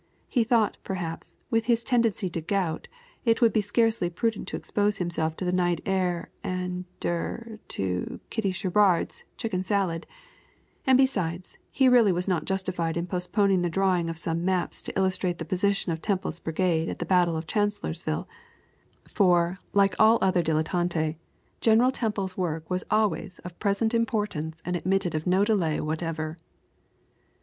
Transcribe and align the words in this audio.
He 0.27 0.43
thought, 0.43 0.77
perhaps, 0.83 1.37
with 1.51 1.65
his 1.65 1.83
tendency 1.83 2.27
to 2.27 2.41
gout, 2.41 2.87
it 3.23 3.39
would 3.39 3.63
scarcely 3.63 4.09
be 4.09 4.15
prudent 4.15 4.47
to 4.47 4.57
expose 4.57 4.97
himself 4.97 5.35
to 5.37 5.45
the 5.45 5.51
night 5.51 5.79
air, 5.85 6.31
and 6.43 6.85
er 7.05 7.59
to 7.67 8.19
Kitty 8.31 8.51
Sherrard's 8.51 9.25
chicken 9.37 9.63
salad; 9.63 10.07
and, 10.87 10.97
besides, 10.97 11.59
he 11.69 11.87
really 11.87 12.11
was 12.11 12.27
not 12.27 12.45
justified 12.45 12.97
in 12.97 13.05
postponing 13.05 13.61
the 13.61 13.69
drawings 13.69 14.09
of 14.09 14.17
some 14.17 14.43
maps 14.43 14.81
to 14.81 14.97
illustrate 14.97 15.37
the 15.37 15.45
position 15.45 15.91
of 15.91 16.01
Temple's 16.01 16.39
Brigade 16.39 16.89
at 16.89 16.97
the 16.97 17.05
battle 17.05 17.37
of 17.37 17.45
Chancellorsville; 17.45 18.27
for, 19.07 19.59
like 19.71 19.93
all 19.99 20.17
other 20.19 20.41
dilettanti, 20.41 21.19
General 21.59 21.91
Temple's 21.91 22.35
work 22.35 22.67
was 22.71 22.83
always 22.89 23.37
of 23.45 23.59
present 23.59 23.93
importance 23.93 24.63
and 24.65 24.75
admitted 24.75 25.13
of 25.13 25.27
no 25.27 25.45
delay 25.45 25.79
whatever. 25.79 26.39